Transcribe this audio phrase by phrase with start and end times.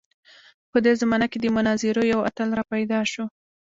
[0.71, 3.25] په دې زمانه کې د مناظرو یو اتل راپیدا شو.